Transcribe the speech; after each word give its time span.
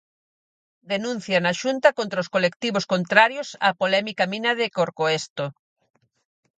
Denuncia 0.93 1.37
na 1.45 1.53
Xunta 1.61 1.89
contra 1.99 2.23
os 2.23 2.31
colectivos 2.35 2.85
contrarios 2.93 3.49
á 3.67 3.69
polémica 3.81 4.23
mina 4.33 4.51
de 4.59 4.65
Corcoesto. 4.77 5.45